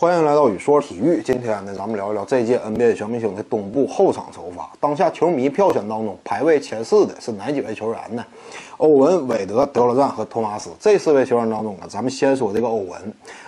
[0.00, 1.20] 欢迎来到宇说体育。
[1.22, 4.66] 今天呢，咱们聊一聊这届 NBA 全明星的东部后场首发。
[4.80, 8.24] 当下球迷票选当中排位前四的是哪几位球员呢？
[8.78, 12.98] 欧文、韦德、德罗赞和托马斯这四位球员当中啊，咱们先说这个欧文。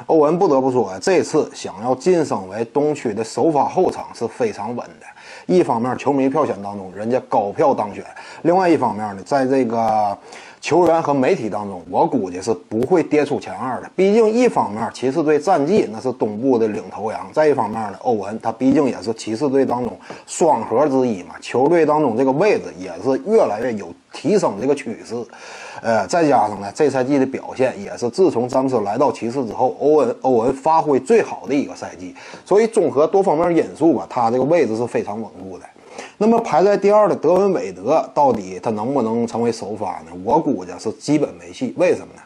[0.05, 5.07] 欧文不得不说呀，这次想要晋升为东区的首发后场是非常稳的。
[5.47, 8.05] 一方面，球迷票选当中人家高票当选；
[8.43, 10.19] 另外一方面呢，在这个。
[10.63, 13.91] 球员和媒体当中，我估计是不会跌出前二的。
[13.97, 19.93] 毕竟，一方面骑士队战绩那是东部的领头羊；再一方面呢，欧文他毕竟也是骑士队当中
[20.25, 25.17] 双核之一嘛， 球队当中这个位置也是越来越有提升这个趋势。
[25.83, 32.15] 呃，再加上呢，这赛季的表现也是自从詹姆斯来到骑士之后，欧文欧文发挥最好的一个赛季。
[32.45, 35.65] 所以，综合多方面因素吧，他这个位置是非常稳固的。
[36.19, 40.13] 那么排在第二的德文韦德，到底他能不能成为首发呢？
[40.25, 41.75] 我估计是基本没戏。
[41.77, 42.23] 为什么呢？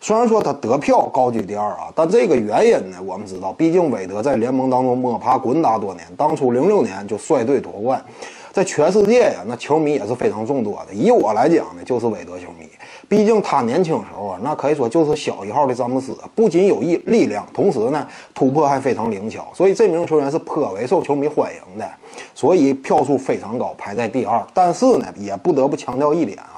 [0.00, 8.00] 虽然说他得票高居第二啊，但这个原因呢，我们知道，毕竟韦德在联盟当中摸爬滚打多年，当初零六年就率队夺冠，
[8.58, 10.92] 在全世界呀，那球迷也是非常众多的。
[10.92, 12.68] 以我来讲呢，就是韦德球迷。
[13.08, 21.88] 毕竟他年轻时候啊，那可以说就是小一号的詹姆斯，不仅有力力量，同时呢突破还非常灵巧，所以这名球员是颇为受球迷欢迎的，
[22.34, 24.44] 所以票数非常高，排在第二。
[24.52, 26.57] 但是呢，也不得不强调一点啊，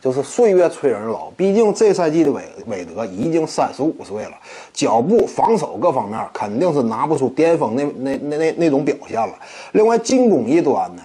[0.00, 4.32] 就是岁月催人老，毕竟这赛季的韦韦德已经三十五岁了，
[4.72, 9.34] 脚步、防守各方面肯定是拿不出巅峰那那那那那种表现了。
[9.72, 11.02] 另外进攻一端呢。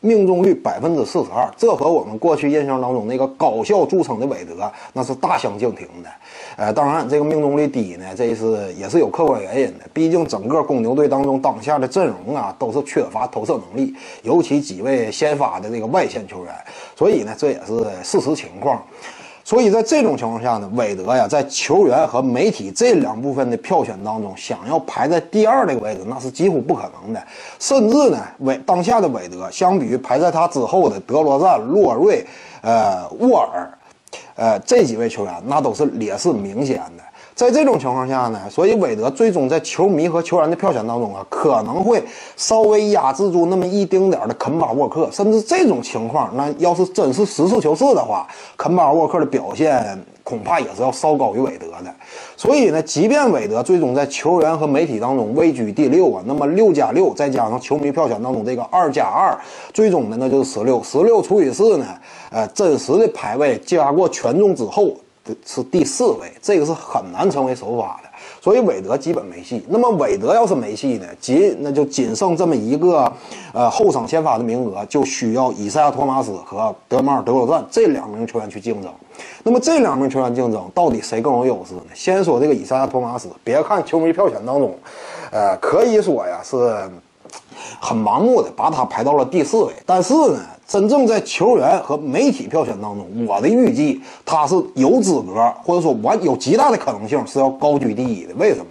[0.00, 6.10] 命中率百分之四十二，这和我们过去印象当中那个高效著称的韦德那是大相径庭的。
[6.56, 9.84] 呃，当然这个命中率低呢，这是也是有客观原因的。
[9.92, 16.54] 毕竟整个公牛队当中当下的阵容啊，都是缺乏投射能力，尤其几位先发的那个外线球员，
[16.94, 18.82] 所以呢，这也是事实情况。
[19.46, 27.22] 所以在这种情况下呢，韦德呀，在球员和媒体这两部分的票选当中，想要排在第二这个位置，那是几乎不可能的。
[27.60, 32.26] 甚至呢，韦当下的韦德，相比于排在他之后的德罗赞、洛瑞、
[32.60, 33.70] 呃沃尔，
[34.34, 37.04] 呃这几位球员，那都是劣势明显的。
[37.36, 42.02] 在这种情况下呢，所以韦德最终在球迷和球员的票选当中啊，可能会
[42.34, 48.26] 稍微压制住那么一丁点的肯巴沃克，甚至这种情况，那要是真是实事求是的话，
[48.56, 51.94] 肯巴沃克的表现恐怕也是要稍高于韦德的。
[52.38, 59.38] 所以呢，即便韦德最终在球员和媒体当中位居第六啊，那么六加六再加上球迷票选当中这个二加二，
[59.74, 61.86] 最终的那就是十六，十六除以四呢，
[62.30, 64.94] 呃，真实的排位加过权重之后。
[65.44, 68.08] 是第四位，这个是很难成为首发的，
[68.40, 69.64] 所以韦德基本没戏。
[69.68, 73.10] 那么韦德要是没戏呢，仅那就仅剩这么一个，
[73.52, 78.92] 呃，后场先发的名额，就需要以赛亚·托马斯和德马尔·德罗赞这两名球员去竞争。
[79.42, 81.82] 那么这两名球员竞争，到底谁更有优势呢？
[81.94, 84.76] 先说这个以赛亚·托马斯，别看球迷票选当中，
[85.30, 86.56] 呃，可以说呀是
[87.80, 90.40] 很盲目的把他排到了第四位，但是呢。
[90.68, 98.34] 真正在球员和媒体票选当中，我的预计他是有资格，或者说我有极大的可能性是要高居第一的。
[98.34, 98.66] 为什么？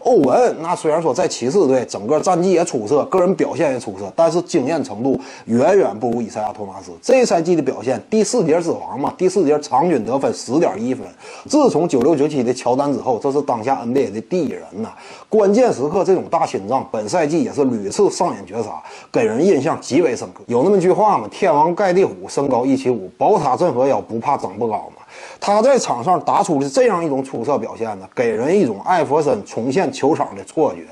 [0.00, 6.90] 欧文那虽然说在骑士队整个战绩也出色，个人表现也出色，但是经验程度远远不如伊赛亚·托马斯。
[7.00, 11.06] 这赛季的表现，第四节之王嘛，第四节场均得分十点一分。
[11.48, 14.92] 自从九六九七的乔丹之后，这是当下 NBA 的第一人呐。
[15.28, 20.42] 关键时刻这种大心脏，本赛季也是屡次上演绝杀，给人印象极为深刻。
[20.46, 25.03] 有那么句话嘛，天王盖地虎，身高一七五，宝塔镇河妖，不怕长不高嘛。
[25.40, 30.86] 他在场上打出的这样一种出色表现呢，给人一种艾弗森重现球场的错觉。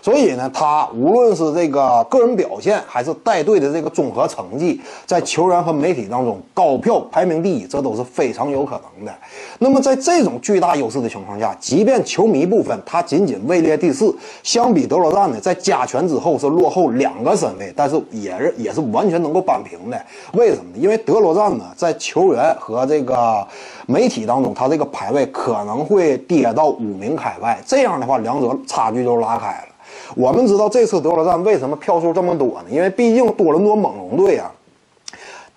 [0.00, 9.12] 所以呢，他无论是这个个人表现，还是带队的这个综合成绩，在球员和媒体当中高票排名第一，这都是非常有可能的。
[9.58, 20.00] 那么在这种巨大优势的情况下，即便球迷部分他仅仅位列第四，相比德罗赞呢，在加权之后是落后两个身位，但是也是也是完全能够扳平的。
[20.32, 20.78] 为什么呢？
[20.78, 23.46] 因为德罗赞呢，在球员和这个
[23.86, 29.68] 媒体当中，他这个排位可能会跌到五名开外，这样的话，两者差距就拉开了。
[30.14, 32.64] 我们知道这次德罗赞为什么票数这么多呢？
[32.70, 34.52] 因为毕竟多伦多猛龙队啊，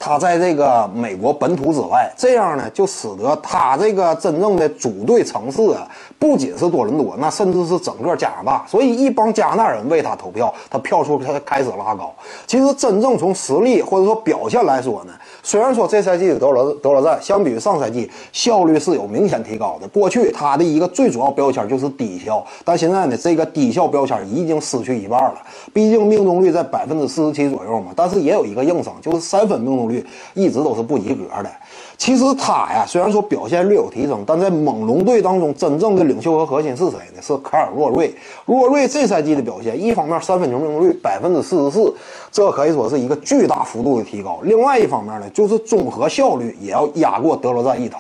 [0.04, 5.88] 他在这个美国本土之外，这样呢就使得他这个真正的主队城市啊，
[6.18, 8.66] 不仅是多伦多，那甚至是整个加拿大。
[8.68, 12.12] 所以一帮加拿大人为他投票，他票数才开始拉高。
[12.48, 15.14] 其实真正从实力或者说表现来说呢，
[15.44, 25.36] 虽然说这赛季的德罗德罗赞相比于上赛季效率是有明显提高的，过去他的一个最主要标签就是低效，但现在呢，这个低效标签已经失去一半了。
[25.72, 29.91] 毕竟命中率在百分之四十七左右嘛，但是也有一个硬伤，就是三分命中率
[30.34, 31.50] 一直都是不及格的。
[31.98, 37.22] 其实他呀，虽然说表现略有提升，但在猛龙队当中，真正的领袖和核心是谁呢？
[37.22, 38.12] 是卡尔·洛瑞。
[38.48, 41.94] 洛瑞这赛季的表现，一方面三分球命中率百分之四十四，
[42.32, 48.00] 这可以说是一个巨大幅度的提高；另外一方面呢，就是综合效率也要压过德罗赞一头。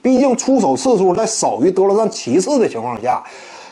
[0.00, 3.22] 毕竟出手次数在少于德罗赞七次的情况下。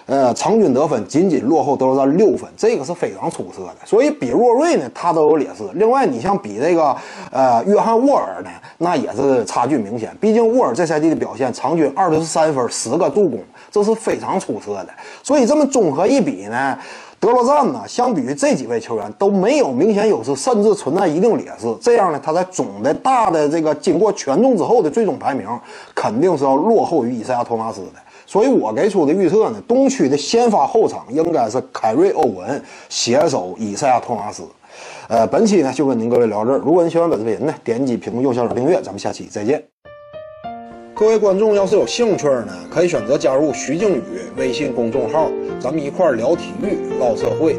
[0.06, 3.76] 呃，场均得分仅仅落后德罗赞六分，这个是非常出色的。
[3.84, 5.62] 所以比洛瑞呢，他都有劣势。
[5.74, 6.94] 另外，你像比这个
[7.30, 10.14] 呃约翰沃尔呢，那也是差距明显。
[10.20, 13.38] 毕竟沃尔这赛季的表现，场均二十三分，十个助攻，
[13.70, 14.88] 这是非常出色的。
[15.22, 16.76] 所以这么综合一比呢，
[17.20, 21.72] 德罗赞呢，相比于这几位球员都没有明显优势，甚至存在一定劣势。
[21.80, 25.46] 这样呢，他在总的大的这个经过权重之后的最终排名，
[25.94, 27.92] 肯定是要落后于伊赛亚·托马斯的。
[28.32, 34.42] 所以我给出的预测呢，东区的先发后场应该是凯瑞·欧文携手以赛亚·托马斯。
[35.08, 36.56] 呃，本期呢就跟您各位聊这儿。
[36.56, 39.62] 如果您喜欢本视频呢，点击屏幕右下角订阅，咱们下期再见。
[40.94, 44.02] 各位观众要是有兴趣呢，可以选择加入徐静宇
[44.34, 45.30] 微信公众号，
[45.60, 47.58] 咱们一块聊体育、唠社会。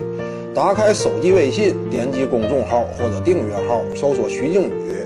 [0.56, 5.06] 打开手机微信，点击公众号或者订阅号，搜索徐静宇。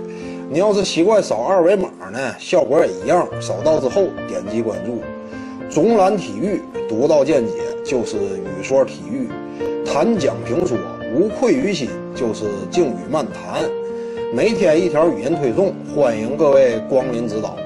[0.50, 3.28] 你要是习惯扫二维码呢，效果也一样。
[3.42, 5.02] 扫到之后点击关注。
[5.70, 7.54] 总览体育，独到见解
[7.84, 9.28] 就是语说体育；
[9.86, 10.78] 谈讲评说，
[11.14, 13.64] 无愧于心就是静语漫谈。
[14.34, 17.58] 每天一条语音推送，欢迎各位光临指导。